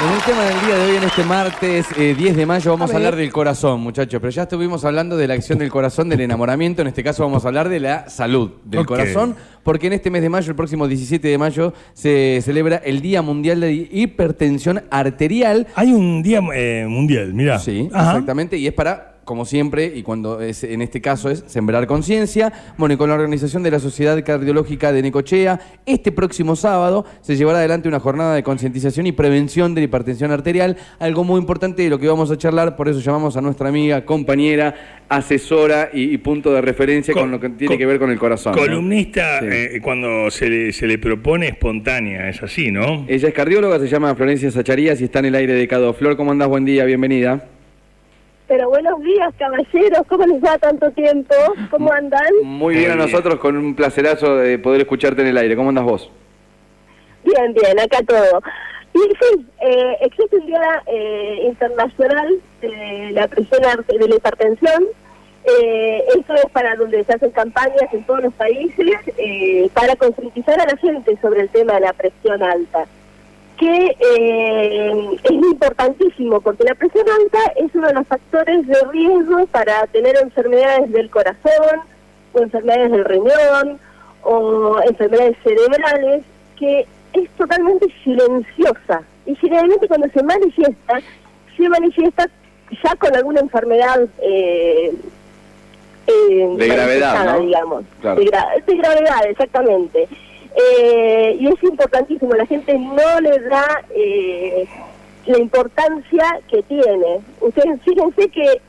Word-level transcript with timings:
En 0.00 0.14
el 0.14 0.22
tema 0.22 0.44
del 0.44 0.60
día 0.60 0.76
de 0.76 0.90
hoy, 0.90 0.96
en 0.96 1.02
este 1.02 1.24
martes 1.24 1.86
eh, 1.96 2.14
10 2.16 2.36
de 2.36 2.46
mayo, 2.46 2.70
vamos 2.70 2.92
a, 2.92 2.94
hablar 2.94 3.16
del 3.16 3.32
corazón, 3.32 3.80
muchachos. 3.80 4.20
Pero 4.20 4.30
ya 4.30 4.42
estuvimos 4.44 4.84
hablando 4.84 5.16
de 5.16 5.26
la 5.26 5.34
acción 5.34 5.58
del 5.58 5.70
corazón, 5.70 6.08
del 6.08 6.20
enamoramiento. 6.20 6.82
En 6.82 6.88
este 6.88 7.02
caso 7.02 7.24
vamos 7.24 7.44
a 7.44 7.48
hablar 7.48 7.68
de 7.68 7.80
la 7.80 8.08
salud 8.08 8.52
del 8.64 8.86
corazón, 8.86 9.34
porque 9.64 9.88
en 9.88 9.94
este 9.94 10.08
mes 10.10 10.22
de 10.22 10.28
mayo, 10.28 10.50
el 10.50 10.54
próximo 10.54 10.86
17 10.86 11.26
de 11.26 11.36
mayo, 11.36 11.74
se 11.94 12.38
celebra 12.44 12.76
el 12.76 13.00
Día 13.00 13.22
Mundial 13.22 13.58
de 13.58 13.88
Hipertensión 13.90 14.84
Arterial. 14.88 15.66
Hay 15.74 15.92
un 15.92 16.22
día 16.22 16.42
eh, 16.54 16.86
mundial, 16.88 17.34
mira. 17.34 17.58
Sí, 17.58 17.88
exactamente, 17.92 18.56
y 18.56 18.68
es 18.68 18.74
para, 18.74 19.17
como 19.28 19.44
siempre, 19.44 19.92
y 19.94 20.02
cuando 20.02 20.40
es, 20.40 20.64
en 20.64 20.80
este 20.80 21.02
caso 21.02 21.28
es 21.28 21.44
sembrar 21.46 21.86
conciencia, 21.86 22.50
bueno, 22.78 22.94
y 22.94 22.96
con 22.96 23.10
la 23.10 23.14
organización 23.14 23.62
de 23.62 23.70
la 23.70 23.78
Sociedad 23.78 24.24
Cardiológica 24.24 24.90
de 24.90 25.02
Necochea, 25.02 25.60
este 25.84 26.12
próximo 26.12 26.56
sábado 26.56 27.04
se 27.20 27.36
llevará 27.36 27.58
adelante 27.58 27.88
una 27.88 28.00
jornada 28.00 28.34
de 28.34 28.42
concientización 28.42 29.06
y 29.06 29.12
prevención 29.12 29.74
de 29.74 29.82
la 29.82 29.84
hipertensión 29.84 30.30
arterial, 30.30 30.78
algo 30.98 31.24
muy 31.24 31.38
importante 31.38 31.82
de 31.82 31.90
lo 31.90 31.98
que 31.98 32.08
vamos 32.08 32.30
a 32.30 32.38
charlar, 32.38 32.74
por 32.74 32.88
eso 32.88 33.00
llamamos 33.00 33.36
a 33.36 33.42
nuestra 33.42 33.68
amiga, 33.68 34.06
compañera, 34.06 35.02
asesora 35.10 35.90
y, 35.92 36.04
y 36.14 36.16
punto 36.16 36.50
de 36.54 36.62
referencia 36.62 37.12
Co- 37.12 37.20
con 37.20 37.30
lo 37.30 37.38
que 37.38 37.50
tiene 37.50 37.76
que 37.76 37.84
ver 37.84 37.98
con 37.98 38.10
el 38.10 38.18
corazón. 38.18 38.54
¿no? 38.54 38.58
Columnista, 38.62 39.40
Sí. 39.40 39.46
eh, 39.50 39.80
cuando 39.82 40.30
se 40.30 40.48
le, 40.48 40.72
se 40.72 40.86
le 40.86 40.96
propone 40.96 41.48
espontánea, 41.48 42.30
es 42.30 42.42
así, 42.42 42.70
¿no? 42.70 43.04
Ella 43.08 43.28
es 43.28 43.34
cardióloga, 43.34 43.78
se 43.78 43.88
llama 43.88 44.14
Florencia 44.14 44.50
Sacharías 44.50 45.02
y 45.02 45.04
está 45.04 45.18
en 45.18 45.26
el 45.26 45.34
aire 45.34 45.52
de 45.52 45.68
Cado. 45.68 45.92
Flor, 45.92 46.16
¿cómo 46.16 46.30
andás? 46.30 46.48
Buen 46.48 46.64
día, 46.64 46.86
bienvenida. 46.86 47.44
Pero 48.48 48.68
buenos 48.70 49.00
días, 49.02 49.32
caballeros. 49.38 50.00
¿Cómo 50.08 50.26
les 50.26 50.42
va 50.42 50.56
tanto 50.58 50.90
tiempo? 50.92 51.34
¿Cómo 51.70 51.92
andan? 51.92 52.24
Muy 52.42 52.76
bien 52.76 52.92
a 52.92 52.96
nosotros, 52.96 53.38
con 53.38 53.56
un 53.56 53.74
placerazo 53.74 54.36
de 54.36 54.58
poder 54.58 54.80
escucharte 54.80 55.20
en 55.20 55.28
el 55.28 55.36
aire. 55.36 55.54
¿Cómo 55.54 55.68
andas 55.68 55.84
vos? 55.84 56.10
Bien, 57.24 57.52
bien, 57.52 57.78
acá 57.78 57.98
todo. 58.06 58.40
Y 58.94 58.98
sí, 59.00 59.46
eh, 59.60 59.96
existe 60.00 60.36
un 60.36 60.46
día 60.46 60.82
eh, 60.86 61.42
internacional 61.46 62.40
de 62.62 63.10
la 63.12 63.28
presión 63.28 63.62
arte- 63.66 63.98
de 63.98 64.08
la 64.08 64.16
hipertensión. 64.16 64.84
Eh, 65.44 66.04
esto 66.16 66.34
es 66.34 66.46
para 66.50 66.74
donde 66.76 67.04
se 67.04 67.12
hacen 67.12 67.30
campañas 67.30 67.92
en 67.92 68.02
todos 68.04 68.22
los 68.22 68.32
países 68.34 68.96
eh, 69.18 69.68
para 69.74 69.94
concientizar 69.96 70.58
a 70.60 70.64
la 70.66 70.76
gente 70.78 71.16
sobre 71.20 71.42
el 71.42 71.48
tema 71.50 71.74
de 71.74 71.80
la 71.80 71.92
presión 71.92 72.42
alta. 72.42 72.86
Que 73.58 73.96
eh, 74.16 75.18
es 75.24 75.30
importantísimo 75.30 76.40
porque 76.40 76.64
la 76.64 76.74
presión 76.74 77.04
alta 77.08 77.38
es 77.56 77.74
uno 77.74 77.88
de 77.88 77.94
los 77.94 78.06
factores 78.06 78.66
de 78.66 78.76
riesgo 78.92 79.46
para 79.48 79.86
tener 79.88 80.16
enfermedades 80.22 80.90
del 80.92 81.10
corazón 81.10 81.80
o 82.32 82.38
enfermedades 82.40 82.92
del 82.92 83.04
riñón 83.04 83.78
o 84.22 84.78
enfermedades 84.88 85.36
cerebrales 85.42 86.22
que 86.58 86.86
es 87.14 87.28
totalmente 87.30 87.86
silenciosa. 88.04 89.02
Y 89.26 89.34
generalmente 89.36 89.88
cuando 89.88 90.08
se 90.10 90.22
manifiesta 90.22 91.00
se 91.56 91.68
manifiesta 91.68 92.28
ya 92.84 92.94
con 92.96 93.14
alguna 93.16 93.40
enfermedad 93.40 94.06
eh, 94.22 94.94
eh, 96.06 96.54
De 96.56 96.68
gravedad, 96.68 97.38
digamos. 97.40 97.84
Claro. 98.00 98.20
de, 98.20 98.26
gra- 98.26 98.64
de 98.64 98.76
gravedad 98.76 99.26
exactamente 99.28 100.08
eh, 100.60 101.36
y 101.38 101.46
es 101.48 101.62
importantísimo, 101.62 102.34
la 102.34 102.46
gente 102.46 102.76
no 102.78 103.20
le 103.20 103.38
da 103.40 103.84
eh, 103.94 104.66
la 105.26 105.38
importancia 105.38 106.40
que 106.50 106.62
tiene. 106.64 107.20
Ustedes 107.40 107.80
fíjense 107.82 108.28
que 108.28 108.60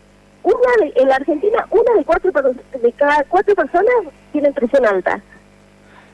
una 0.44 0.72
de- 0.86 0.94
en 1.02 1.08
la 1.10 1.16
Argentina, 1.16 1.66
una 1.72 1.94
de, 1.98 2.06
cuatro, 2.06 2.32
de 2.32 2.92
cada 2.94 3.24
cuatro 3.26 3.56
personas 3.56 3.94
tiene 4.32 4.52
presión 4.52 4.86
alta. 4.86 5.22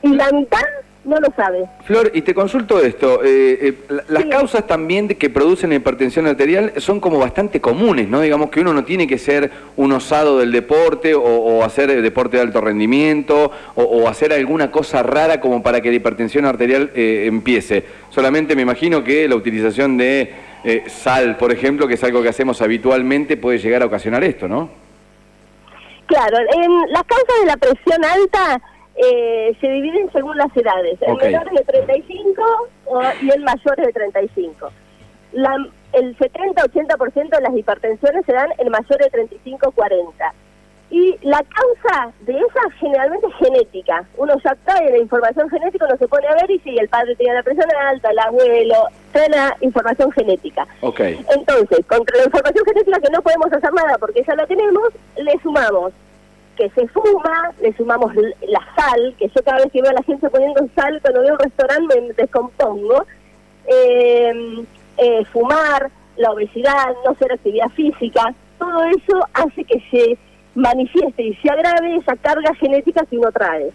Y 0.02 0.14
la 0.14 0.30
mitad 0.32 0.62
no 1.06 1.16
lo 1.20 1.28
sabe. 1.36 1.64
Flor, 1.84 2.10
y 2.12 2.22
te 2.22 2.34
consulto 2.34 2.80
esto. 2.80 3.22
eh, 3.24 3.58
eh, 3.62 3.74
la- 3.88 4.04
las 4.08 4.22
Sí. 4.24 4.28
causas 4.28 4.66
también 4.66 5.06
de 5.08 5.16
que 5.16 5.30
producen 5.30 5.72
hipertensión 5.72 6.26
arterial 6.26 6.72
son 6.78 7.00
como 7.00 7.18
bastante 7.18 7.60
comunes, 7.60 8.08
¿no? 8.08 8.20
Digamos 8.20 8.50
que 8.50 8.60
uno 8.60 8.74
no 8.74 8.84
tiene 8.84 9.06
que 9.06 9.16
ser 9.18 9.50
un 9.76 9.92
osado 9.92 10.38
del 10.38 10.50
deporte 10.52 11.14
o, 11.14 11.22
o 11.22 11.62
hacer 11.64 12.02
deporte 12.02 12.36
de 12.36 12.42
alto 12.42 12.60
rendimiento 12.60 13.50
o, 13.76 13.82
o 13.82 14.08
hacer 14.08 14.32
alguna 14.32 14.70
cosa 14.70 15.02
rara 15.02 15.40
como 15.40 15.62
para 15.62 15.80
que 15.80 15.90
la 15.90 15.96
hipertensión 15.96 16.44
arterial 16.44 16.90
eh, 16.94 17.24
empiece. 17.26 17.84
Solamente 18.10 18.56
me 18.56 18.62
imagino 18.62 19.04
que 19.04 19.28
la 19.28 19.36
utilización 19.36 19.96
de 19.96 20.34
eh, 20.64 20.82
sal, 20.88 21.36
por 21.36 21.52
ejemplo, 21.52 21.86
que 21.86 21.94
es 21.94 22.02
algo 22.02 22.20
que 22.22 22.28
hacemos 22.28 22.60
habitualmente, 22.60 23.36
puede 23.36 23.58
llegar 23.58 23.82
a 23.82 23.86
ocasionar 23.86 24.24
esto, 24.24 24.48
¿no? 24.48 24.68
Claro, 26.06 26.36
en 26.38 26.92
las 26.92 27.02
causas 27.04 27.34
de 27.40 27.46
la 27.46 27.56
presión 27.56 28.04
alta 28.04 28.60
eh, 28.96 29.56
se 29.60 29.68
dividen 29.68 30.10
según 30.12 30.36
las 30.36 30.54
edades. 30.56 30.98
Ok. 31.06 31.22
En 31.22 31.32
menores 31.32 31.54
de 31.54 31.64
35 31.64 32.42
o- 32.86 33.02
y 33.22 33.30
en 33.30 33.44
mayores 33.44 33.86
de 33.86 33.92
35. 33.92 34.70
La- 35.32 35.66
el 35.92 36.16
70-80% 36.18 37.36
de 37.36 37.42
las 37.42 37.56
hipertensiones 37.56 38.24
se 38.26 38.32
dan 38.32 38.50
en 38.58 38.70
mayores 38.70 39.10
de 39.12 39.26
35-40. 39.28 40.32
Y 40.88 41.16
la 41.22 41.38
causa 41.42 42.12
de 42.20 42.32
esa 42.38 42.70
generalmente 42.78 43.26
es 43.26 43.34
genética. 43.34 44.04
Uno 44.16 44.34
ya 44.44 44.54
trae 44.64 44.88
la 44.90 44.98
información 44.98 45.50
genética, 45.50 45.84
uno 45.86 45.96
se 45.96 46.06
pone 46.06 46.28
a 46.28 46.34
ver 46.34 46.48
y 46.50 46.60
si 46.60 46.78
el 46.78 46.88
padre 46.88 47.16
tenía 47.16 47.34
la 47.34 47.42
presión 47.42 47.66
alta, 47.88 48.10
el 48.10 48.18
abuelo, 48.20 48.74
trae 49.10 49.28
la 49.28 49.56
información 49.62 50.12
genética. 50.12 50.64
Ok. 50.82 51.00
Entonces, 51.00 51.84
contra 51.86 52.16
la 52.18 52.24
información 52.26 52.64
genética 52.66 53.00
que 53.00 53.10
no 53.12 53.20
podemos 53.20 53.52
hacer 53.52 53.72
nada 53.72 53.98
porque 53.98 54.22
ya 54.24 54.36
la 54.36 54.46
tenemos, 54.46 54.88
le 55.16 55.32
sumamos 55.42 55.92
que 56.56 56.70
se 56.70 56.88
fuma, 56.88 57.52
le 57.60 57.72
sumamos 57.74 58.14
la 58.14 58.60
sal, 58.76 59.14
que 59.18 59.28
yo 59.28 59.42
cada 59.44 59.58
vez 59.58 59.72
que 59.72 59.82
veo 59.82 59.90
a 59.90 59.94
la 59.94 60.02
gente 60.02 60.28
poniendo 60.30 60.66
sal, 60.74 60.98
cuando 61.02 61.20
veo 61.22 61.34
un 61.34 61.38
restaurante 61.38 62.00
me 62.00 62.12
descompongo, 62.14 63.04
eh, 63.66 64.64
eh, 64.98 65.24
fumar, 65.32 65.90
la 66.16 66.30
obesidad, 66.32 66.94
no 67.04 67.10
hacer 67.12 67.32
actividad 67.32 67.68
física, 67.70 68.34
todo 68.58 68.84
eso 68.84 69.26
hace 69.34 69.64
que 69.64 69.82
se 69.90 70.18
manifieste 70.54 71.22
y 71.22 71.34
se 71.36 71.50
agrave 71.50 71.96
esa 71.96 72.16
carga 72.16 72.54
genética 72.54 73.04
que 73.08 73.18
uno 73.18 73.30
trae. 73.30 73.70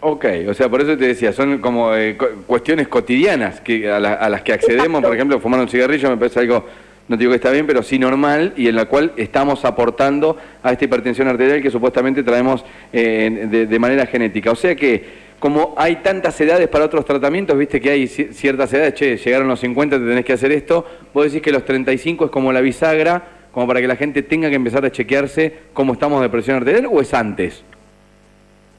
Ok, 0.00 0.24
o 0.48 0.54
sea, 0.54 0.68
por 0.68 0.80
eso 0.80 0.96
te 0.96 1.06
decía, 1.08 1.32
son 1.32 1.58
como 1.58 1.94
eh, 1.94 2.16
cu- 2.16 2.42
cuestiones 2.46 2.88
cotidianas 2.88 3.60
que 3.60 3.88
a, 3.90 4.00
la- 4.00 4.14
a 4.14 4.28
las 4.28 4.42
que 4.42 4.52
accedemos, 4.54 4.86
Exacto. 4.86 5.06
por 5.08 5.14
ejemplo, 5.14 5.38
fumar 5.40 5.60
un 5.60 5.68
cigarrillo 5.68 6.08
me 6.10 6.16
parece 6.16 6.40
algo, 6.40 6.64
no 7.10 7.16
digo 7.16 7.30
que 7.32 7.36
está 7.36 7.50
bien, 7.50 7.66
pero 7.66 7.82
sí 7.82 7.98
normal 7.98 8.52
y 8.56 8.68
en 8.68 8.76
la 8.76 8.84
cual 8.86 9.12
estamos 9.16 9.64
aportando 9.64 10.36
a 10.62 10.70
esta 10.70 10.84
hipertensión 10.84 11.26
arterial 11.26 11.60
que 11.60 11.68
supuestamente 11.68 12.22
traemos 12.22 12.64
eh, 12.92 13.48
de, 13.50 13.66
de 13.66 13.78
manera 13.80 14.06
genética. 14.06 14.52
O 14.52 14.54
sea 14.54 14.76
que 14.76 15.28
como 15.40 15.74
hay 15.76 15.96
tantas 15.96 16.40
edades 16.40 16.68
para 16.68 16.84
otros 16.84 17.04
tratamientos, 17.04 17.58
viste 17.58 17.80
que 17.80 17.90
hay 17.90 18.04
ci- 18.04 18.30
ciertas 18.30 18.72
edades, 18.74 18.94
che, 18.94 19.16
llegaron 19.16 19.48
los 19.48 19.58
50, 19.58 19.98
te 19.98 20.04
tenés 20.04 20.24
que 20.24 20.34
hacer 20.34 20.52
esto, 20.52 20.86
vos 21.12 21.24
decís 21.24 21.42
que 21.42 21.50
los 21.50 21.64
35 21.64 22.26
es 22.26 22.30
como 22.30 22.52
la 22.52 22.60
bisagra, 22.60 23.22
como 23.50 23.66
para 23.66 23.80
que 23.80 23.88
la 23.88 23.96
gente 23.96 24.22
tenga 24.22 24.48
que 24.48 24.54
empezar 24.54 24.84
a 24.84 24.92
chequearse 24.92 25.52
cómo 25.72 25.94
estamos 25.94 26.22
de 26.22 26.28
presión 26.28 26.58
arterial 26.58 26.86
o 26.92 27.00
es 27.00 27.12
antes. 27.12 27.64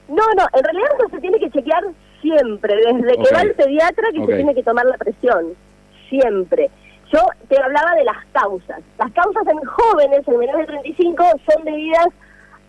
No, 0.08 0.24
no, 0.38 0.46
en 0.58 0.64
realidad 0.64 0.90
uno 1.00 1.09
se 1.09 1.20
tiene 1.20 1.38
que 1.38 1.50
chequear 1.50 1.84
siempre, 2.22 2.75
desde 2.75 3.14
que 3.18 3.34
va 3.34 3.41
al 3.41 3.52
pediatra 3.56 4.08
que 4.14 4.20
se 4.25 4.36
tiene 4.36 4.56
que 4.56 4.64
tomar 4.64 4.86
la 4.86 4.97
presión, 4.97 5.47
siempre. 6.09 6.70
Yo 7.12 7.20
te 7.50 7.62
hablaba 7.62 7.96
de 7.96 8.06
las 8.06 8.26
causas. 8.32 8.80
Las 8.98 9.12
causas 9.12 9.44
en 9.48 9.60
jóvenes, 9.66 10.28
en 10.28 10.38
menores 10.38 10.68
de 10.68 10.74
35, 10.74 11.24
son 11.50 11.66
debidas 11.66 12.08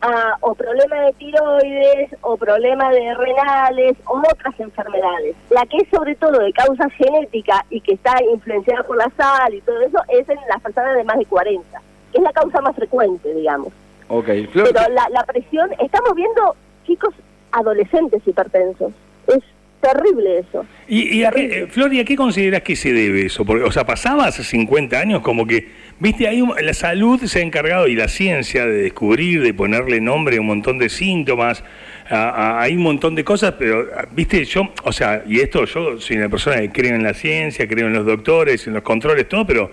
a 0.01 0.37
o 0.41 0.55
problemas 0.55 1.07
de 1.07 1.13
tiroides, 1.13 2.11
o 2.23 2.37
problemas 2.37 2.91
de 2.93 3.15
renales, 3.15 3.97
o 4.07 4.19
otras 4.19 4.59
enfermedades. 4.59 5.37
La 5.51 5.65
que 5.67 5.77
es 5.77 5.89
sobre 5.95 6.17
todo 6.17 6.41
de 6.41 6.53
causa 6.53 6.91
genética 6.91 7.65
y 7.71 7.81
que 7.81 7.95
está 7.95 8.15
influenciada 8.33 8.83
por 8.83 8.97
la 8.97 9.11
sal 9.17 9.55
y 9.55 9.61
todo 9.61 9.81
eso, 9.81 9.99
es 10.09 10.29
en 10.29 10.39
las 10.49 10.61
personas 10.61 10.97
de 10.97 11.05
más 11.05 11.19
de 11.19 11.27
40, 11.27 11.81
que 12.11 12.19
es 12.19 12.25
la 12.25 12.33
causa 12.33 12.61
más 12.61 12.75
frecuente, 12.75 13.33
digamos. 13.33 13.69
Ok, 14.09 14.27
Flor, 14.51 14.71
Pero 14.73 14.93
la, 14.93 15.09
la 15.11 15.23
presión, 15.25 15.71
estamos 15.79 16.15
viendo 16.17 16.57
chicos 16.85 17.15
adolescentes 17.53 18.27
hipertensos. 18.27 18.93
Es 19.29 19.45
terrible 19.83 20.39
eso. 20.39 20.65
¿Y, 20.89 21.19
y 21.19 21.25
a 21.25 21.31
qué, 21.31 21.67
Flor, 21.69 21.93
¿y 21.93 22.01
a 22.01 22.05
qué 22.05 22.17
consideras 22.17 22.63
que 22.63 22.77
se 22.77 22.93
debe 22.93 23.27
eso? 23.27 23.45
Porque, 23.45 23.65
o 23.65 23.71
sea, 23.73 23.85
pasaba 23.85 24.27
hace 24.27 24.43
50 24.45 24.99
años 24.99 25.21
como 25.21 25.47
que, 25.47 25.69
viste, 25.99 26.27
ahí 26.29 26.43
la 26.63 26.73
salud 26.75 27.21
se 27.25 27.41
ha 27.41 27.43
encargado 27.43 27.89
y 27.89 27.95
la 27.97 28.09
ciencia 28.09 28.65
de 28.67 28.83
descubrir, 28.85 29.43
de 29.43 29.53
ponerle 29.53 30.01
nombre 30.01 30.39
a 30.39 30.41
un 30.41 30.47
montón 30.47 30.79
de 30.79 30.89
síntomas, 30.89 31.63
a- 32.09 32.29
a- 32.31 32.63
hay 32.63 32.77
un 32.77 32.83
montón 32.83 33.15
de 33.15 33.25
cosas, 33.25 33.55
pero, 33.59 33.87
viste, 34.13 34.45
yo, 34.45 34.73
o 34.85 34.93
sea, 34.93 35.23
y 35.27 35.41
esto 35.41 35.65
yo 35.67 36.01
soy 36.01 36.17
una 36.17 36.29
persona 36.29 36.57
que 36.61 36.71
creo 36.71 36.95
en 36.95 37.03
la 37.03 37.15
ciencia, 37.15 37.67
creo 37.69 37.89
en 37.89 37.93
los 37.93 38.07
doctores, 38.07 38.67
en 38.67 38.75
los 38.75 38.83
controles, 38.83 39.29
todo, 39.29 39.47
pero 39.47 39.71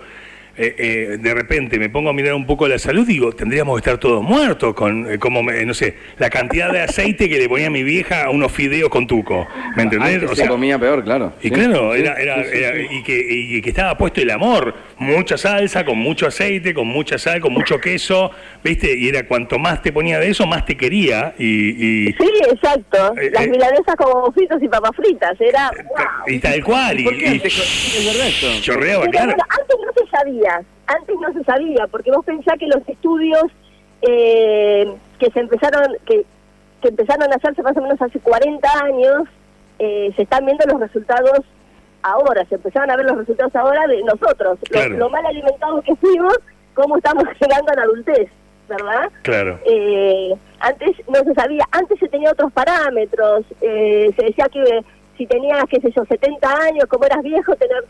eh, 0.60 0.74
eh, 0.78 1.16
de 1.18 1.34
repente 1.34 1.78
me 1.78 1.88
pongo 1.88 2.10
a 2.10 2.12
mirar 2.12 2.34
un 2.34 2.46
poco 2.46 2.68
la 2.68 2.78
salud, 2.78 3.06
digo, 3.06 3.32
tendríamos 3.32 3.74
que 3.76 3.78
estar 3.80 3.98
todos 3.98 4.22
muertos 4.22 4.74
con, 4.74 5.10
eh, 5.10 5.18
como, 5.18 5.42
me- 5.42 5.64
no 5.64 5.72
sé, 5.74 5.94
la 6.18 6.28
cantidad 6.30 6.70
de 6.72 6.82
aceite 6.82 7.28
que 7.28 7.38
le 7.38 7.48
ponía 7.48 7.70
mi 7.70 7.82
vieja 7.82 8.24
a 8.24 8.30
unos 8.30 8.52
fideos 8.52 8.90
con 8.90 9.06
tuco, 9.06 9.46
¿me 9.76 9.84
entendés? 9.84 10.14
Antes 10.16 10.30
O 10.30 10.34
se 10.34 10.42
sea, 10.42 10.48
comía 10.48 10.78
peor, 10.78 11.02
claro. 11.04 11.32
y 11.40 11.48
Sí, 11.48 11.50
claro, 11.50 11.94
sí, 11.94 12.00
era, 12.00 12.14
era- 12.14 12.44
sí, 12.44 12.50
sí, 12.52 12.58
era-. 12.58 12.80
Y, 12.92 13.02
que, 13.02 13.26
y 13.30 13.62
que 13.62 13.70
estaba 13.70 13.96
puesto 13.96 14.20
el 14.20 14.30
amor, 14.30 14.74
mucha 14.98 15.38
salsa, 15.38 15.84
con 15.84 15.98
mucho 15.98 16.26
aceite, 16.26 16.74
con 16.74 16.86
mucha 16.88 17.16
sal, 17.18 17.40
con 17.40 17.52
mucho 17.52 17.80
queso, 17.80 18.30
¿viste? 18.62 18.94
Y 18.96 19.08
era 19.08 19.26
cuanto 19.26 19.58
más 19.58 19.80
te 19.82 19.92
ponía 19.92 20.18
de 20.18 20.28
eso, 20.30 20.46
más 20.46 20.64
te 20.66 20.76
quería. 20.76 21.34
Y, 21.38 22.06
y, 22.08 22.12
Sí, 22.12 22.30
exacto. 22.52 23.14
Eh, 23.20 23.30
Las 23.32 23.46
eh. 23.46 23.50
milanesas 23.50 23.94
como 23.96 24.30
fritos 24.32 24.62
y 24.62 24.68
papas 24.68 24.90
fritas. 24.94 25.32
Era. 25.40 25.70
¡wow! 25.88 25.96
y 26.26 26.38
tal 26.38 26.62
cual. 26.62 27.00
Y, 27.00 27.04
¿Por 27.04 27.16
qué 27.16 27.40
y 27.42 28.60
chorreaba, 28.60 29.06
claro. 29.06 29.26
bueno, 29.28 29.44
se 29.56 29.59
sabía, 30.20 30.62
antes 30.86 31.16
no 31.20 31.32
se 31.32 31.44
sabía, 31.44 31.86
porque 31.90 32.10
vos 32.10 32.24
pensás 32.24 32.58
que 32.58 32.66
los 32.66 32.86
estudios 32.88 33.44
eh, 34.02 34.92
que 35.18 35.30
se 35.30 35.40
empezaron, 35.40 35.96
que, 36.06 36.24
que 36.82 36.88
empezaron 36.88 37.32
a 37.32 37.36
hacerse 37.36 37.62
más 37.62 37.76
o 37.76 37.80
menos 37.82 38.00
hace 38.00 38.18
40 38.20 38.68
años, 38.84 39.28
eh, 39.78 40.12
se 40.16 40.22
están 40.22 40.44
viendo 40.46 40.64
los 40.66 40.80
resultados 40.80 41.40
ahora, 42.02 42.44
se 42.46 42.54
empezaron 42.54 42.90
a 42.90 42.96
ver 42.96 43.06
los 43.06 43.18
resultados 43.18 43.54
ahora 43.56 43.86
de 43.86 44.02
nosotros, 44.02 44.58
Claro. 44.70 44.96
lo, 44.96 45.10
mal 45.10 45.24
alimentados 45.26 45.84
que 45.84 45.94
fuimos, 45.96 46.38
cómo 46.74 46.96
estamos 46.96 47.24
llegando 47.40 47.72
a 47.72 47.76
la 47.76 47.82
adultez, 47.82 48.28
¿verdad? 48.68 49.10
Claro. 49.22 49.58
Eh, 49.64 50.34
antes 50.60 50.96
no 51.08 51.22
se 51.24 51.34
sabía, 51.34 51.64
antes 51.72 51.98
se 51.98 52.08
tenía 52.08 52.30
otros 52.30 52.52
parámetros, 52.52 53.44
eh, 53.60 54.10
se 54.16 54.24
decía 54.24 54.46
que 54.50 54.84
si 55.16 55.26
tenías, 55.26 55.64
qué 55.68 55.80
sé 55.80 55.92
yo, 55.94 56.04
70 56.04 56.48
años, 56.48 56.84
como 56.88 57.04
eras 57.04 57.22
viejo, 57.22 57.54
tener 57.56 57.84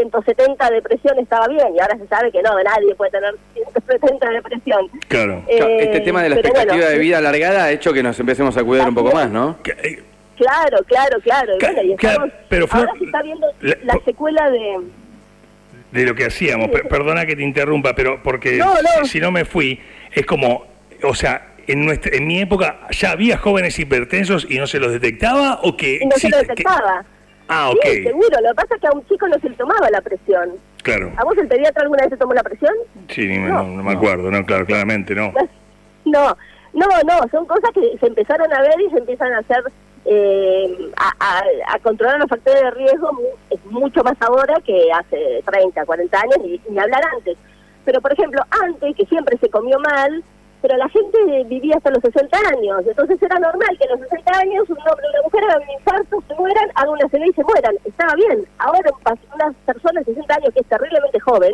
170 0.00 0.70
de 0.70 0.82
presión 0.82 1.18
estaba 1.18 1.48
bien, 1.48 1.68
y 1.74 1.80
ahora 1.80 1.96
se 1.96 2.06
sabe 2.06 2.30
que 2.30 2.42
no, 2.42 2.50
nadie 2.62 2.94
puede 2.94 3.10
tener 3.12 3.34
170 3.54 4.30
de 4.30 4.42
presión. 4.42 4.88
Claro. 5.08 5.42
Claro, 5.46 5.68
Eh, 5.68 5.78
este 5.84 6.00
tema 6.00 6.22
de 6.22 6.28
la 6.30 6.34
expectativa 6.36 6.74
bueno, 6.74 6.90
de 6.90 6.98
vida 6.98 7.18
alargada 7.18 7.64
ha 7.64 7.70
hecho 7.72 7.92
que 7.92 8.02
nos 8.02 8.18
empecemos 8.20 8.56
a 8.56 8.64
cuidar 8.64 8.88
un 8.88 8.94
poco 8.94 9.12
más, 9.12 9.30
¿no? 9.30 9.58
Eh, 9.82 10.02
Claro, 10.36 10.84
claro, 10.86 11.18
claro. 11.22 11.54
y 11.56 11.58
Ca- 11.58 11.72
bueno, 11.72 11.92
y 11.92 11.96
ca- 11.96 12.08
estamos- 12.12 12.30
pero 12.50 12.66
ahora 12.70 12.92
se 12.98 13.04
está 13.06 13.22
viendo 13.22 13.46
la- 13.62 13.78
la 13.84 13.98
secuela 14.04 14.50
de... 14.50 14.76
de 15.92 16.04
lo 16.04 16.14
que 16.14 16.26
hacíamos. 16.26 16.68
Per- 16.68 16.88
perdona 16.88 17.24
que 17.24 17.36
te 17.36 17.42
interrumpa, 17.42 17.94
pero 17.94 18.22
porque 18.22 18.58
No, 18.58 18.74
no. 18.74 19.04
Si, 19.04 19.12
si 19.12 19.20
no 19.20 19.30
me 19.30 19.46
fui, 19.46 19.80
es 20.12 20.26
como, 20.26 20.66
o 21.02 21.14
sea, 21.14 21.54
en 21.66 21.86
nuestra, 21.86 22.14
en 22.14 22.26
mi 22.26 22.38
época 22.40 22.80
ya 22.90 23.12
había 23.12 23.38
jóvenes 23.38 23.78
hipertensos 23.78 24.46
y 24.50 24.58
no 24.58 24.66
se 24.66 24.78
los 24.78 24.92
detectaba 24.92 25.60
o 25.62 25.74
que 25.74 26.00
Y 26.02 26.06
no 26.06 26.16
se 26.16 26.28
lo 26.28 26.36
existe- 26.36 26.54
que- 26.54 26.62
detectaba. 26.64 27.04
Ah, 27.48 27.70
ok. 27.70 27.78
Sí, 27.84 28.02
seguro. 28.04 28.28
Lo 28.42 28.48
que 28.50 28.54
pasa 28.54 28.74
es 28.74 28.80
que 28.80 28.86
a 28.88 28.92
un 28.92 29.06
chico 29.06 29.28
no 29.28 29.38
se 29.38 29.48
le 29.48 29.56
tomaba 29.56 29.88
la 29.90 30.00
presión. 30.00 30.52
Claro. 30.82 31.12
¿A 31.16 31.24
vos 31.24 31.36
el 31.38 31.48
pediatra 31.48 31.82
alguna 31.82 32.02
vez 32.02 32.10
te 32.10 32.16
tomó 32.16 32.34
la 32.34 32.42
presión? 32.42 32.72
Sí, 33.08 33.26
ni 33.26 33.38
No. 33.38 33.62
no, 33.62 33.76
no 33.76 33.82
me 33.82 33.92
acuerdo, 33.92 34.30
no, 34.30 34.44
claro, 34.44 34.66
claramente 34.66 35.14
no. 35.14 35.32
No, 36.04 36.36
no, 36.72 36.86
no, 37.04 37.28
son 37.32 37.46
cosas 37.46 37.70
que 37.74 37.96
se 37.98 38.06
empezaron 38.06 38.52
a 38.52 38.60
ver 38.62 38.80
y 38.80 38.90
se 38.90 38.98
empiezan 38.98 39.32
a 39.32 39.38
hacer, 39.38 39.60
eh, 40.04 40.90
a, 40.96 41.10
a- 41.18 41.74
a 41.74 41.78
controlar 41.80 42.20
los 42.20 42.28
factores 42.28 42.62
de 42.62 42.70
riesgo 42.70 43.10
es 43.50 43.64
mucho 43.66 44.04
más 44.04 44.14
ahora 44.20 44.54
que 44.64 44.88
hace 44.92 45.42
30, 45.44 45.84
40 45.84 46.20
años 46.20 46.36
y 46.44 46.60
ni 46.70 46.78
hablar 46.78 47.02
antes. 47.16 47.36
Pero, 47.84 48.00
por 48.00 48.12
ejemplo, 48.12 48.40
antes, 48.62 48.94
que 48.96 49.04
siempre 49.06 49.36
se 49.38 49.48
comió 49.50 49.80
mal, 49.80 50.22
pero 50.66 50.78
la 50.78 50.88
gente 50.88 51.18
vivía 51.46 51.76
hasta 51.76 51.90
los 51.90 52.00
60 52.02 52.36
años, 52.50 52.82
entonces 52.88 53.22
era 53.22 53.38
normal 53.38 53.68
que 53.78 53.84
a 53.84 53.90
los 53.92 54.00
60 54.00 54.38
años 54.40 54.64
un 54.68 54.78
hombre 54.78 55.04
y 55.06 55.10
una 55.14 55.22
mujer 55.22 55.44
hagan 55.44 55.62
un 55.62 55.70
infarto, 55.78 56.24
se 56.26 56.34
mueran, 56.34 56.68
hagan 56.74 56.88
una 56.90 57.08
CB 57.08 57.24
y 57.28 57.32
se 57.34 57.44
mueran. 57.44 57.74
Estaba 57.84 58.14
bien. 58.16 58.44
Ahora 58.58 58.80
un 58.92 59.04
pas- 59.04 59.34
una 59.34 59.52
persona 59.64 60.00
de 60.00 60.06
60 60.06 60.34
años 60.34 60.50
que 60.54 60.60
es 60.60 60.66
terriblemente 60.66 61.20
joven, 61.20 61.52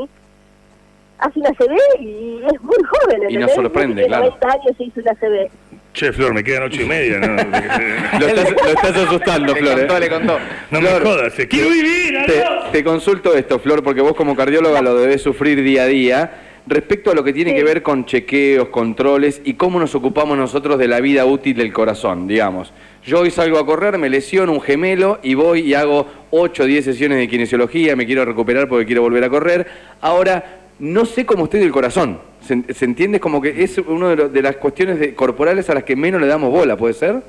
hace 1.18 1.40
una 1.40 1.50
CB 1.50 1.76
y 2.00 2.42
es 2.52 2.62
muy 2.62 2.76
joven. 2.88 3.18
Y 3.28 3.34
nos 3.36 3.50
¿entendés? 3.50 3.54
sorprende, 3.54 4.06
claro. 4.06 4.24
90 4.24 4.48
años 4.48 4.76
se 4.78 4.84
hizo 4.84 5.00
una 5.00 5.14
CB. 5.14 5.50
Che, 5.92 6.10
Flor, 6.14 6.32
me 6.32 6.42
quedan 6.42 6.62
ocho 6.62 6.80
y 6.80 6.86
media, 6.86 7.18
¿no? 7.18 7.26
Lo 8.18 8.26
estás, 8.26 8.50
lo 8.64 8.68
estás 8.70 8.96
asustando, 8.96 9.52
Le 9.52 9.60
Flor. 9.60 9.78
contó, 9.80 9.96
¿eh? 9.96 10.00
le 10.00 10.08
contó. 10.08 10.38
No 10.70 10.78
Flor, 10.80 11.02
me 11.02 11.10
jodas, 11.10 11.34
quiero 11.50 11.68
vivir, 11.68 12.24
Te, 12.26 12.44
te 12.72 12.82
consulto 12.84 13.34
esto, 13.34 13.58
Flor, 13.58 13.82
porque 13.82 14.00
vos 14.00 14.14
como 14.14 14.34
cardióloga 14.34 14.80
lo 14.80 14.94
debes 14.96 15.20
sufrir 15.20 15.62
día 15.62 15.82
a 15.82 15.86
día. 15.86 16.30
Respecto 16.66 17.10
a 17.10 17.14
lo 17.14 17.24
que 17.24 17.32
tiene 17.32 17.50
Sí. 17.50 17.56
que 17.56 17.64
ver 17.64 17.82
con 17.82 18.04
chequeos, 18.04 18.68
controles 18.68 19.40
y 19.44 19.54
cómo 19.54 19.80
nos 19.80 19.94
ocupamos 19.96 20.38
nosotros 20.38 20.78
de 20.78 20.86
la 20.86 21.00
vida 21.00 21.26
útil 21.26 21.56
del 21.56 21.72
corazón, 21.72 22.28
digamos. 22.28 22.72
Yo 23.04 23.18
hoy 23.20 23.32
salgo 23.32 23.58
a 23.58 23.66
correr, 23.66 23.98
me 23.98 24.08
lesiono 24.08 24.52
un 24.52 24.60
gemelo 24.60 25.18
y 25.24 25.34
voy 25.34 25.60
y 25.62 25.74
hago 25.74 26.06
8 26.30 26.62
o 26.62 26.66
10 26.66 26.84
sesiones 26.84 27.18
de 27.18 27.26
kinesiología, 27.26 27.96
me 27.96 28.06
quiero 28.06 28.24
recuperar 28.24 28.68
porque 28.68 28.86
quiero 28.86 29.02
volver 29.02 29.24
a 29.24 29.28
correr. 29.28 29.66
Ahora, 30.00 30.60
no 30.78 31.04
sé 31.04 31.26
cómo 31.26 31.44
estoy 31.44 31.60
del 31.60 31.72
corazón. 31.72 32.20
¿Se, 32.40 32.84
entiende? 32.84 33.18
Como 33.20 33.40
que 33.42 33.62
es 33.62 33.78
una 33.78 34.14
de 34.14 34.42
las 34.42 34.56
cuestiones 34.56 34.98
de- 35.00 35.14
corporales 35.14 35.68
a 35.70 35.74
las 35.74 35.84
que 35.84 35.94
menos 35.96 36.20
le 36.20 36.26
damos 36.28 36.50
bola, 36.50 36.76
¿puede 36.76 36.94
ser? 36.94 37.22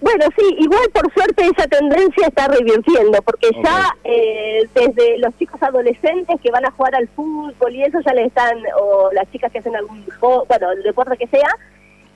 Bueno, 0.00 0.24
sí, 0.36 0.56
igual 0.58 0.88
por 0.92 1.12
suerte 1.12 1.46
esa 1.46 1.66
tendencia 1.68 2.26
está 2.26 2.48
revirtiendo, 2.48 3.20
porque 3.22 3.50
ya 3.62 3.96
eh, 4.04 4.68
desde 4.74 5.18
los 5.18 5.36
chicos 5.38 5.62
adolescentes 5.62 6.40
que 6.40 6.50
van 6.50 6.64
a 6.64 6.70
jugar 6.70 6.94
al 6.94 7.08
fútbol 7.08 7.74
y 7.74 7.82
eso 7.82 7.98
ya 8.04 8.12
les 8.14 8.26
están, 8.26 8.58
o 8.78 9.10
las 9.12 9.30
chicas 9.30 9.52
que 9.52 9.58
hacen 9.58 9.76
algún 9.76 10.04
juego, 10.20 10.46
bueno, 10.48 10.72
el 10.72 10.82
deporte 10.82 11.16
que 11.16 11.26
sea, 11.28 11.48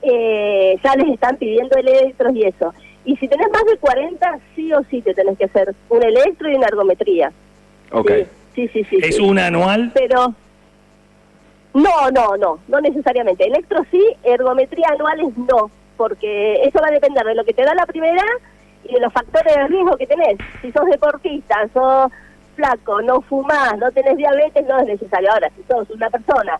eh, 0.01 0.77
ya 0.83 0.95
les 0.95 1.09
están 1.09 1.37
pidiendo 1.37 1.75
electros 1.77 2.33
y 2.35 2.43
eso. 2.43 2.73
Y 3.05 3.15
si 3.17 3.27
tenés 3.27 3.49
más 3.51 3.65
de 3.65 3.77
40, 3.77 4.39
sí 4.55 4.73
o 4.73 4.83
sí 4.89 5.01
te 5.01 5.13
tenés 5.13 5.37
que 5.37 5.45
hacer 5.45 5.73
un 5.89 6.03
electro 6.03 6.49
y 6.49 6.55
una 6.55 6.67
ergometría. 6.67 7.31
Ok. 7.91 8.11
Sí, 8.55 8.67
sí, 8.67 8.83
sí. 8.83 8.97
sí, 8.97 8.97
¿Es 9.01 9.15
sí. 9.15 9.21
una 9.21 9.47
anual? 9.47 9.91
Pero 9.93 10.33
no, 11.73 12.11
no, 12.11 12.37
no, 12.37 12.59
no 12.67 12.81
necesariamente. 12.81 13.45
Electro 13.45 13.83
sí, 13.91 14.03
ergometría 14.23 14.87
anuales 14.89 15.37
no, 15.37 15.71
porque 15.99 16.53
eso 16.63 16.79
va 16.81 16.87
a 16.87 16.91
depender 16.91 17.25
de 17.25 17.35
lo 17.35 17.43
que 17.43 17.53
te 17.53 17.65
da 17.65 17.75
la 17.75 17.85
primera 17.85 18.23
y 18.85 18.93
de 18.93 19.01
los 19.01 19.11
factores 19.11 19.53
de 19.53 19.67
riesgo 19.67 19.97
que 19.97 20.07
tenés. 20.07 20.37
Si 20.61 20.71
sos 20.71 20.85
deportista, 20.85 21.67
sos 21.73 22.09
flaco, 22.55 23.01
no 23.01 23.19
fumás, 23.19 23.77
no 23.77 23.91
tenés 23.91 24.15
diabetes, 24.15 24.65
no 24.65 24.79
es 24.79 24.85
necesario. 24.85 25.29
Ahora, 25.29 25.51
si 25.57 25.61
sos 25.63 25.89
una 25.89 26.09
persona 26.09 26.57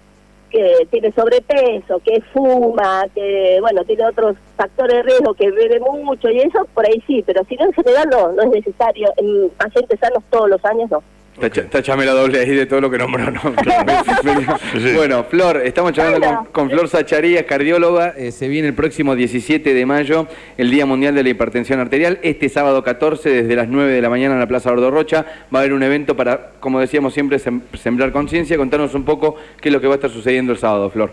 que 0.49 0.85
tiene 0.91 1.13
sobrepeso, 1.13 1.99
que 1.99 2.19
fuma, 2.33 3.05
que, 3.15 3.59
bueno, 3.61 3.85
tiene 3.85 4.05
otros 4.07 4.35
factores 4.57 4.97
de 4.97 5.03
riesgo, 5.03 5.33
que 5.33 5.49
bebe 5.51 5.79
mucho 5.79 6.29
y 6.29 6.39
eso, 6.39 6.65
por 6.73 6.85
ahí 6.85 7.01
sí, 7.07 7.23
pero 7.25 7.41
si 7.45 7.55
no, 7.55 7.65
en 7.65 7.73
general 7.73 8.09
no, 8.11 8.31
no 8.33 8.43
es 8.43 8.49
necesario. 8.49 9.09
En 9.15 9.51
pacientes 9.51 10.01
sanos 10.01 10.21
todos 10.29 10.49
los 10.49 10.65
años 10.65 10.91
no. 10.91 11.01
Tacha- 11.39 11.69
Táchame 11.69 12.05
la 12.05 12.11
doble 12.13 12.39
ahí 12.39 12.49
de 12.55 12.65
todo 12.65 12.81
lo 12.81 12.89
que 12.91 12.97
nombró, 12.97 13.31
¿no? 13.31 13.41
Sí. 14.73 14.93
Bueno, 14.95 15.23
Flor, 15.23 15.61
estamos 15.65 15.93
charlando 15.93 16.27
con, 16.27 16.45
con 16.47 16.69
Flor 16.69 16.87
Sacharías, 16.87 17.43
cardióloga. 17.43 18.13
Eh, 18.17 18.31
se 18.31 18.47
viene 18.47 18.67
el 18.67 18.73
próximo 18.73 19.15
17 19.15 19.73
de 19.73 19.85
mayo, 19.85 20.27
el 20.57 20.69
Día 20.71 20.85
Mundial 20.85 21.15
de 21.15 21.23
la 21.23 21.29
Hipertensión 21.29 21.79
Arterial. 21.79 22.19
Este 22.21 22.49
sábado 22.49 22.83
14, 22.83 23.29
desde 23.29 23.55
las 23.55 23.67
9 23.67 23.91
de 23.91 24.01
la 24.01 24.09
mañana 24.09 24.33
en 24.35 24.39
la 24.39 24.47
Plaza 24.47 24.69
Gordo 24.69 24.91
Rocha, 24.91 25.25
va 25.53 25.59
a 25.59 25.61
haber 25.61 25.73
un 25.73 25.83
evento 25.83 26.15
para, 26.15 26.51
como 26.59 26.79
decíamos 26.79 27.13
siempre, 27.13 27.37
sem- 27.37 27.61
sembrar 27.77 28.11
conciencia. 28.11 28.57
Contanos 28.57 28.93
un 28.95 29.05
poco 29.05 29.35
qué 29.61 29.69
es 29.69 29.73
lo 29.73 29.81
que 29.81 29.87
va 29.87 29.93
a 29.93 29.95
estar 29.95 30.09
sucediendo 30.11 30.51
el 30.51 30.57
sábado, 30.57 30.89
Flor. 30.89 31.11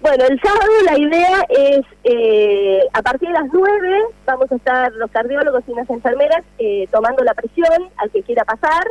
Bueno, 0.00 0.22
el 0.28 0.38
sábado 0.38 0.70
la 0.84 0.98
idea 0.98 1.46
es, 1.48 1.80
eh, 2.04 2.78
a 2.92 3.00
partir 3.00 3.28
de 3.28 3.34
las 3.34 3.46
9, 3.50 3.98
vamos 4.26 4.52
a 4.52 4.56
estar 4.56 4.92
los 4.92 5.10
cardiólogos 5.10 5.62
y 5.66 5.70
unas 5.72 5.88
enfermeras 5.88 6.42
eh, 6.58 6.86
tomando 6.92 7.24
la 7.24 7.32
presión 7.32 7.88
al 7.96 8.10
que 8.10 8.22
quiera 8.22 8.44
pasar 8.44 8.84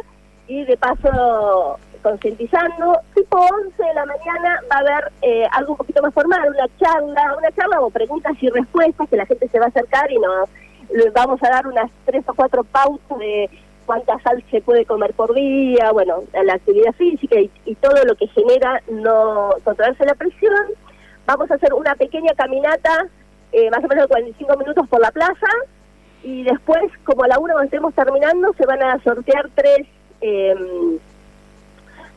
y 0.47 0.63
de 0.65 0.77
paso 0.77 1.79
concientizando. 2.01 2.99
Tipo 3.15 3.39
11 3.39 3.83
de 3.83 3.93
la 3.93 4.05
mañana 4.05 4.59
va 4.71 4.75
a 4.75 4.79
haber 4.79 5.11
eh, 5.21 5.45
algo 5.51 5.71
un 5.71 5.77
poquito 5.77 6.01
más 6.01 6.13
formal, 6.13 6.49
una 6.49 6.67
charla, 6.79 7.35
una 7.37 7.51
charla 7.51 7.81
o 7.81 7.89
preguntas 7.89 8.33
y 8.41 8.49
respuestas 8.49 9.09
que 9.09 9.17
la 9.17 9.25
gente 9.25 9.47
se 9.47 9.59
va 9.59 9.65
a 9.65 9.69
acercar 9.69 10.11
y 10.11 10.19
nos 10.19 10.49
vamos 11.13 11.41
a 11.41 11.49
dar 11.49 11.65
unas 11.65 11.89
tres 12.05 12.23
o 12.27 12.33
cuatro 12.33 12.63
pautas 12.63 13.17
de 13.17 13.49
cuánta 13.85 14.19
sal 14.19 14.43
se 14.51 14.61
puede 14.61 14.85
comer 14.85 15.13
por 15.13 15.33
día, 15.33 15.91
bueno, 15.91 16.23
la 16.33 16.53
actividad 16.53 16.93
física 16.93 17.39
y, 17.39 17.49
y 17.65 17.75
todo 17.75 18.03
lo 18.05 18.15
que 18.15 18.27
genera 18.27 18.81
no 18.89 19.51
controlarse 19.63 20.05
la 20.05 20.15
presión. 20.15 20.67
Vamos 21.25 21.49
a 21.51 21.55
hacer 21.55 21.73
una 21.73 21.95
pequeña 21.95 22.33
caminata, 22.33 23.07
eh, 23.51 23.69
más 23.71 23.83
o 23.83 23.87
menos 23.87 24.03
de 24.03 24.09
45 24.09 24.57
minutos 24.57 24.87
por 24.89 24.99
la 25.01 25.11
plaza, 25.11 25.47
y 26.21 26.43
después, 26.43 26.83
como 27.03 27.23
a 27.23 27.27
la 27.27 27.39
una 27.39 27.53
cuando 27.53 27.65
estemos 27.65 27.93
terminando, 27.93 28.53
se 28.57 28.65
van 28.65 28.81
a 28.81 29.01
sortear 29.03 29.49
tres 29.55 29.87
eh, 30.23 30.55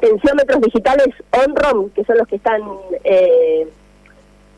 tensiómetros 0.01 0.61
digitales 0.61 1.09
on-ROM, 1.33 1.91
que 1.91 2.05
son 2.05 2.19
los 2.19 2.29
que 2.29 2.37
están 2.37 2.63
eh, 3.05 3.67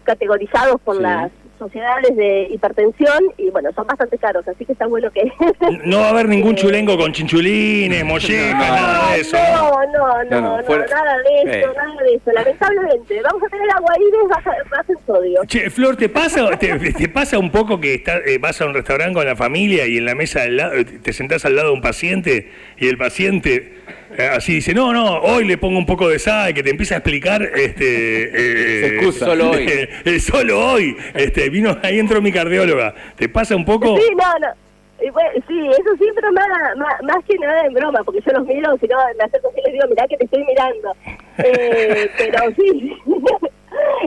categorizados 0.05 0.81
por 0.83 0.97
Sí. 0.97 1.02
las 1.02 1.31
sociedades 1.59 2.17
de 2.17 2.49
hipertensión, 2.50 3.19
y 3.37 3.50
bueno, 3.50 3.71
son 3.75 3.87
bastante 3.87 4.17
caros, 4.19 4.47
así 4.49 4.65
que 4.65 4.73
está 4.73 4.87
bueno 4.87 5.11
que... 5.11 5.23
No 5.85 6.00
va 6.00 6.07
a 6.07 6.11
haber 6.11 6.29
ningún 6.29 6.55
chulengo 6.55 6.97
con 6.97 7.12
chinchulines, 7.12 8.05
mollejas, 8.05 8.55
No, 8.55 8.75
nada 8.77 9.12
de 9.15 9.21
eso. 9.21 9.37
No, 9.37 9.71
no, 9.71 9.88
No, 9.88 10.25
no, 10.25 10.41
no, 10.41 10.57
no, 10.59 10.62
fuera- 10.65 10.87
nada 10.87 11.17
de 11.19 11.43
eso, 11.61 11.71
Eh. 11.71 11.75
nada 11.77 12.03
de 12.03 12.15
eso. 12.15 12.33
Lamentablemente, 12.33 13.21
vamos 13.23 13.43
a 13.43 13.49
tener 13.49 13.71
agua 13.71 13.91
ahí 13.97 14.05
de 14.11 14.29
baja, 14.29 14.53
baja 14.71 14.85
en 14.88 15.07
sodio. 15.07 15.41
Che, 15.47 15.71
Flor, 15.71 15.97
¿te 15.97 16.09
pasa, 16.09 16.49
te, 16.59 16.79
te 16.93 17.09
pasa 17.09 17.38
un 17.38 17.50
poco 17.50 17.81
que 17.81 17.95
está- 17.95 18.19
eh, 18.19 18.38
vas 18.38 18.61
a 18.61 18.67
un 18.67 18.75
restaurante 18.75 19.15
con 19.15 19.27
la 19.27 19.37
familia 19.37 19.87
y 19.87 19.99
en 19.99 20.05
la 20.05 20.15
mesa 20.15 20.43
al 20.43 20.57
lado, 20.57 20.73
te 20.85 21.12
sentás 21.12 21.45
al 21.45 21.57
lado 21.57 21.69
de 21.69 21.75
un 21.75 21.83
paciente 21.83 22.50
y 22.79 22.88
el 22.88 22.97
paciente 22.99 23.57
eh, 23.57 23.95
así 24.27 24.55
dice, 24.55 24.75
no, 24.75 24.93
no, 24.93 25.19
hoy 25.21 25.45
le 25.45 25.59
pongo 25.59 25.79
un 25.79 25.87
poco 25.87 26.09
de 26.09 26.19
sal, 26.19 26.53
que 26.55 26.63
te 26.63 26.71
empieza 26.71 26.95
a 26.95 26.99
explicar, 26.99 27.43
este, 27.43 28.25
eh, 28.25 28.81
Se 28.81 28.87
excusa. 28.97 29.27
Solo 29.27 29.51
hoy. 29.51 29.67
eh, 30.05 30.21
solo 30.21 30.73
hoy, 30.73 30.97
este, 31.15 31.49
vino, 31.51 31.77
ahí 31.83 31.99
entró 31.99 32.21
mi 32.21 32.33
cardióloga. 32.33 32.95
¿Te 33.17 33.29
pasa 33.29 33.55
un 33.55 33.65
poco? 33.65 33.97
Sí, 33.97 34.09
no, 34.17 34.47
no. 34.47 34.55
Y 35.01 35.11
bueno, 35.11 35.31
sí, 35.47 35.69
eso 35.69 35.97
siempre 35.97 36.29
más, 36.33 36.49
más, 36.77 37.03
más 37.05 37.25
que 37.25 37.39
nada 37.39 37.67
en 37.67 37.73
broma, 37.73 38.03
porque 38.05 38.21
yo 38.27 38.33
los 38.33 38.47
miro, 38.47 38.77
si 38.81 38.89
no, 38.89 38.97
me 39.17 39.25
acerco 39.25 39.53
y 39.57 39.63
les 39.63 39.73
digo, 39.75 39.87
mirá 39.89 40.07
que 40.09 40.17
te 40.17 40.25
estoy 40.25 40.45
mirando. 40.45 40.93
Eh, 41.39 42.11
pero 42.19 42.39
sí, 42.57 42.97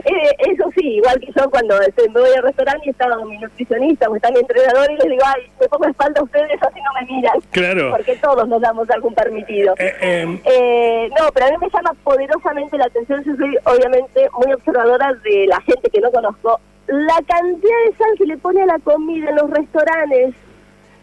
Eh, 0.04 0.50
eso 0.50 0.70
sí, 0.76 0.96
igual 0.96 1.18
que 1.20 1.32
yo 1.36 1.50
cuando 1.50 1.80
este, 1.80 2.08
me 2.10 2.20
voy 2.20 2.30
al 2.36 2.42
restaurante 2.42 2.82
y 2.86 2.90
está 2.90 3.06
mi 3.24 3.38
nutricionista 3.38 4.08
o 4.08 4.16
está 4.16 4.30
mi 4.30 4.40
entrenador 4.40 4.90
y 4.90 4.96
les 4.96 5.08
digo, 5.10 5.22
ay, 5.24 5.42
me 5.60 5.68
pongo 5.68 5.86
espalda 5.86 6.20
a 6.20 6.24
ustedes, 6.24 6.62
así 6.62 6.80
no 6.80 6.92
me 7.00 7.14
miran. 7.14 7.40
Claro. 7.50 7.90
Porque 7.90 8.16
todos 8.16 8.48
nos 8.48 8.60
damos 8.60 8.88
algún 8.90 9.14
permitido. 9.14 9.74
Eh, 9.78 9.94
eh, 10.00 10.40
Eh, 10.44 11.10
no, 11.18 11.30
pero 11.32 11.46
a 11.46 11.50
mí 11.50 11.56
me 11.60 11.68
llama 11.68 11.94
poderosamente 12.04 12.76
la 12.78 12.86
atención, 12.86 13.22
yo 13.24 13.34
soy 13.36 13.56
obviamente 13.64 14.28
muy 14.38 14.52
observadora 14.52 15.14
de 15.24 15.46
la 15.46 15.60
gente 15.62 15.90
que 15.90 16.00
no 16.00 16.10
conozco, 16.10 16.60
la 16.86 17.16
cantidad 17.26 17.78
de 17.86 17.96
sal 17.96 18.08
que 18.18 18.26
le 18.26 18.36
pone 18.38 18.62
a 18.62 18.66
la 18.66 18.78
comida 18.78 19.30
en 19.30 19.36
los 19.36 19.50
restaurantes. 19.50 20.34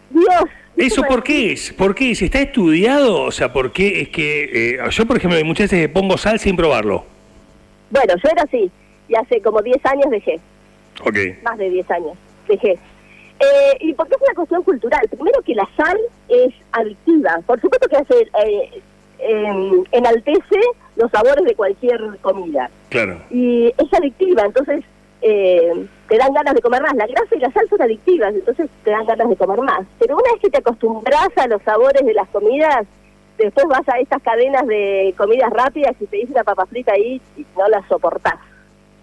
Dios. 0.09 0.43
¿Eso 0.77 1.03
por 1.03 1.23
qué 1.23 1.51
es? 1.51 1.73
¿Por 1.73 1.93
qué 1.93 2.11
es? 2.11 2.21
¿Está 2.21 2.39
estudiado? 2.39 3.23
O 3.23 3.31
sea, 3.31 3.51
¿por 3.51 3.71
qué 3.71 4.01
es 4.01 4.09
que 4.09 4.75
eh, 4.75 4.79
yo, 4.89 5.05
por 5.05 5.17
ejemplo, 5.17 5.37
muchas 5.43 5.69
veces 5.69 5.89
pongo 5.89 6.17
sal 6.17 6.39
sin 6.39 6.55
probarlo? 6.55 7.05
Bueno, 7.89 8.13
yo 8.23 8.29
era 8.29 8.43
así, 8.43 8.71
y 9.07 9.15
hace 9.15 9.41
como 9.41 9.61
10 9.61 9.83
años 9.85 10.09
dejé, 10.09 10.39
Ok. 11.05 11.17
más 11.43 11.57
de 11.57 11.69
10 11.69 11.91
años 11.91 12.17
dejé. 12.47 12.71
Eh, 13.39 13.77
y 13.79 13.93
porque 13.93 14.15
es 14.15 14.21
una 14.21 14.35
cuestión 14.35 14.63
cultural. 14.63 15.07
Primero 15.09 15.41
que 15.43 15.55
la 15.55 15.67
sal 15.77 15.97
es 16.27 16.53
adictiva. 16.73 17.39
Por 17.47 17.61
supuesto 17.61 17.87
que 17.87 17.95
hace, 17.95 18.27
eh, 18.45 18.81
em, 19.19 19.83
enaltece 19.93 20.59
los 20.97 21.09
sabores 21.09 21.45
de 21.45 21.55
cualquier 21.55 22.01
comida. 22.21 22.69
Claro. 22.89 23.21
y 23.29 23.67
es 23.67 23.93
adictiva, 23.93 24.43
entonces 24.45 24.83
eh, 25.21 25.85
te 26.07 26.17
dan 26.17 26.33
ganas 26.33 26.55
de 26.55 26.61
comer 26.61 26.81
más. 26.81 26.95
La 26.95 27.05
grasa 27.07 27.35
y 27.35 27.39
la 27.39 27.51
sal 27.51 27.65
son 27.69 27.81
adictivas, 27.81 28.33
entonces 28.33 28.67
te 28.83 28.91
dan 28.91 29.05
ganas 29.05 29.29
de 29.29 29.35
comer 29.37 29.59
más. 29.61 29.81
Pero 29.99 30.15
una 30.15 30.31
vez 30.33 30.41
que 30.41 30.49
te 30.49 30.57
acostumbras 30.57 31.29
a 31.37 31.47
los 31.47 31.61
sabores 31.63 32.03
de 32.05 32.13
las 32.13 32.27
comidas, 32.29 32.87
después 33.45 33.65
vas 33.67 33.87
a 33.89 33.99
estas 33.99 34.21
cadenas 34.21 34.65
de 34.67 35.13
comidas 35.17 35.49
rápidas 35.51 35.95
y 35.99 36.05
te 36.05 36.17
dice 36.17 36.31
una 36.33 36.43
papa 36.43 36.65
frita 36.65 36.93
ahí 36.93 37.21
y 37.37 37.45
no 37.57 37.67
la 37.67 37.81
soportás, 37.87 38.35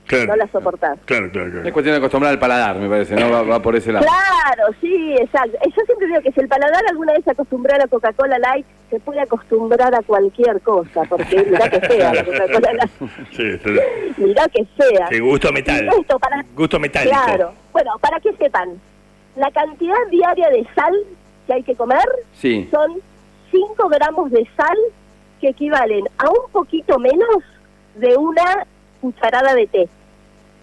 Claro. 0.06 0.26
no 0.26 0.36
la 0.36 0.46
soportás. 0.48 0.98
Claro, 1.04 1.30
claro, 1.32 1.50
claro. 1.50 1.66
Es 1.66 1.72
cuestión 1.72 1.94
de 1.94 1.98
acostumbrar 1.98 2.32
al 2.32 2.38
paladar, 2.38 2.76
me 2.76 2.88
parece, 2.88 3.16
¿no? 3.16 3.28
Va, 3.30 3.42
va 3.42 3.60
por 3.60 3.74
ese 3.74 3.90
lado. 3.92 4.06
Claro, 4.06 4.72
sí, 4.80 5.14
exacto. 5.18 5.56
Eh, 5.62 5.68
Yo 5.76 5.82
siempre 5.84 6.06
digo 6.06 6.20
que 6.22 6.30
si 6.32 6.40
el 6.40 6.48
paladar 6.48 6.82
alguna 6.88 7.12
vez 7.12 7.24
se 7.24 7.30
a 7.30 7.78
la 7.78 7.86
Coca-Cola 7.88 8.38
Light, 8.38 8.66
se 8.90 9.00
puede 9.00 9.20
acostumbrar 9.20 9.92
a 9.94 10.02
cualquier 10.02 10.60
cosa, 10.60 11.02
porque 11.08 11.44
mirá 11.50 11.68
que 11.68 11.80
sea 11.80 12.14
la 12.14 12.24
Coca-Cola 12.24 12.72
Light, 12.72 13.10
Sí, 13.32 13.42
está- 13.48 13.70
mirá 14.18 14.46
que 14.48 14.64
sea. 14.78 15.08
sí, 15.08 15.18
gusto 15.18 15.52
metal. 15.52 15.84
Y 15.96 16.00
esto 16.00 16.18
para- 16.20 16.44
Gusto 16.54 16.78
metálico. 16.78 17.16
Claro. 17.24 17.52
Bueno, 17.72 17.90
para 18.00 18.20
que 18.20 18.32
sepan, 18.34 18.80
la 19.34 19.50
cantidad 19.50 19.96
diaria 20.10 20.48
de 20.50 20.64
sal 20.74 20.94
que 21.48 21.52
hay 21.52 21.62
que 21.64 21.74
comer 21.74 22.04
Sí. 22.34 22.68
son 22.70 23.00
5 23.50 23.88
gramos 23.88 24.30
de 24.30 24.46
sal 24.56 24.76
que 25.40 25.48
equivalen 25.48 26.04
a 26.18 26.28
un 26.30 26.50
poquito 26.52 26.98
menos 26.98 27.42
de 27.96 28.16
una 28.16 28.66
cucharada 29.00 29.54
de 29.54 29.66
té. 29.66 29.88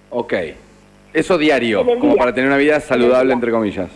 Ok. 0.09 0.33
Eso 1.13 1.37
diario, 1.37 1.85
como 1.85 2.13
día. 2.13 2.15
para 2.17 2.33
tener 2.33 2.47
una 2.49 2.57
vida 2.57 2.79
saludable, 2.79 3.33
entre 3.33 3.51
comillas. 3.51 3.89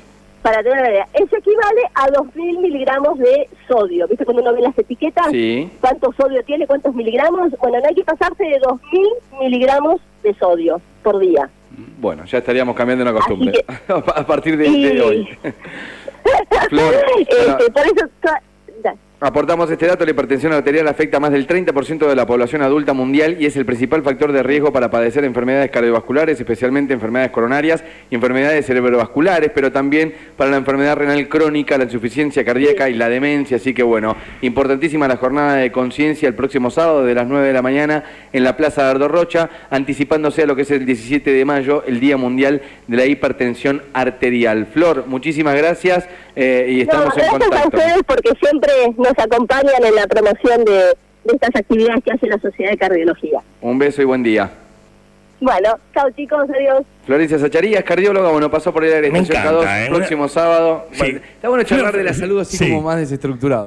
Para 0.44 0.62
tener 0.64 0.80
una 0.80 0.90
idea, 0.90 1.08
eso 1.14 1.36
equivale 1.36 1.82
a 1.96 2.08
2.000 2.08 2.60
miligramos 2.62 3.18
de 3.18 3.50
sodio. 3.68 4.08
¿Viste 4.08 4.24
cuando 4.24 4.44
uno 4.44 4.54
ve 4.54 4.62
las 4.62 4.78
etiquetas? 4.78 5.28
Sí. 5.32 5.70
¿Cuánto 5.82 6.14
sodio 6.14 6.44
tiene? 6.44 6.68
¿Cuántos 6.68 6.94
miligramos? 6.94 7.50
Bueno, 7.60 7.80
no 7.80 7.86
hay 7.88 7.96
que 7.96 8.04
pasarse 8.04 8.44
de 8.44 8.62
2.000 8.62 9.40
miligramos 9.42 10.00
de 10.24 10.34
sodio 10.36 10.80
por 11.04 11.18
día. 11.20 11.50
Bueno, 12.00 12.24
ya 12.26 12.38
estaríamos 12.38 12.76
cambiando 12.76 13.04
una 13.04 13.14
costumbre. 13.14 13.66
A 13.88 14.26
partir 14.26 14.56
de, 14.58 14.68
Y- 14.68 14.84
de 14.84 15.02
hoy. 15.02 15.28
Flor, 16.70 16.94
Este, 17.20 17.36
bueno. 17.36 17.58
por 17.74 17.86
eso... 17.86 18.06
ca- 18.84 18.92
da- 18.94 19.07
Aportamos 19.20 19.72
este 19.72 19.88
dato, 19.88 20.06
la 20.06 20.12
hipertensión 20.12 20.54
arterial 20.54 20.88
afecta 20.88 21.18
a 21.18 21.20
más 21.20 21.32
del 21.32 21.48
30% 21.48 22.08
de 22.08 22.16
la 22.16 22.28
población 22.28 22.62
adulta 22.62 22.94
mundial 22.94 23.38
y 23.40 23.48
es 23.48 23.58
el 23.58 23.66
principal 23.66 24.04
factor 24.04 24.32
de 24.32 24.44
riesgo 24.44 24.72
para 24.72 24.92
padecer 24.92 25.24
enfermedades 25.24 25.72
cardiovasculares, 25.72 26.40
especialmente 26.40 26.94
enfermedades 26.94 27.32
coronarias 27.32 27.84
y 28.12 28.14
enfermedades 28.16 28.68
cerebrovasculares, 28.68 29.50
pero 29.56 29.72
también 29.72 30.14
para 30.38 30.52
la 30.52 30.58
enfermedad 30.58 30.98
renal 30.98 31.28
crónica, 31.30 31.80
la 31.80 31.86
insuficiencia 31.86 32.46
cardíaca 32.46 32.92
y 32.92 32.94
la 32.94 33.10
demencia. 33.10 33.58
Así 33.58 33.74
que 33.74 33.82
bueno, 33.82 34.16
importantísima 34.44 35.08
la 35.08 35.18
jornada 35.18 35.56
de 35.56 35.72
conciencia 35.72 36.30
el 36.30 36.36
próximo 36.36 36.70
sábado 36.70 37.04
de 37.04 37.16
las 37.16 37.26
9 37.26 37.48
de 37.48 37.54
la 37.54 37.64
mañana 37.64 38.04
en 38.32 38.44
la 38.44 38.56
Plaza 38.56 38.84
de 38.84 38.92
Ardo 38.92 39.08
Rocha, 39.08 39.50
anticipándose 39.72 40.44
a 40.44 40.46
lo 40.46 40.56
que 40.56 40.62
es 40.62 40.70
el 40.70 40.86
17 40.86 41.32
de 41.32 41.44
mayo, 41.44 41.84
el 41.88 42.00
Día 42.00 42.18
Mundial 42.18 42.62
de 42.86 42.98
la 42.98 43.08
Hipertensión 43.08 43.82
Arterial. 43.94 44.68
Flor, 44.68 45.06
muchísimas 45.08 45.56
gracias 45.56 46.08
eh, 46.36 46.68
y 46.70 46.76
No, 46.76 46.82
estamos 46.84 47.18
en 47.18 47.24
gracias 47.24 47.34
a 47.34 47.40
contacto. 47.40 47.78
ustedes 47.78 48.04
porque 48.06 48.32
siempre 48.40 48.72
nos 49.10 49.26
acompañan 49.26 49.84
en 49.84 49.96
la 49.96 50.08
promoción 50.08 50.66
de, 50.66 50.74
de 50.74 51.34
estas 51.34 51.56
actividades 51.56 52.04
que 52.04 52.12
hace 52.12 52.28
la 52.28 52.40
Sociedad 52.40 52.72
de 52.72 52.78
Cardiología. 52.78 53.42
Un 53.62 53.80
beso 53.80 54.02
y 54.02 54.06
buen 54.06 54.24
día. 54.24 54.50
Bueno, 55.40 55.78
chao 55.94 56.10
chicos, 56.16 56.50
adiós. 56.50 56.82
Florencia 57.06 57.38
Zacharías, 57.38 57.84
cardióloga, 57.84 58.32
bueno, 58.32 58.50
pasó 58.50 58.74
por 58.74 58.84
el 58.84 58.94
área 58.94 59.12
Me 59.12 59.20
encanta, 59.20 59.52
K2, 59.52 59.66
¿eh? 59.86 59.90
próximo 59.94 60.28
sábado. 60.28 60.88
Sí. 60.92 61.00
Bueno, 61.04 61.20
está 61.36 61.50
bueno 61.50 61.64
charlar 61.64 61.96
de 61.96 62.04
la 62.04 62.14
salud 62.14 62.40
así 62.42 62.58
Sí. 62.58 62.70
como 62.70 62.82
más 62.82 62.98
desestructurado. 62.98 63.66